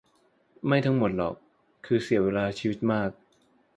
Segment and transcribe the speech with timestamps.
[0.67, 1.35] ไม่ทั้งหมดหรอก
[1.85, 3.09] คือเสียเวลาชีวิตมาก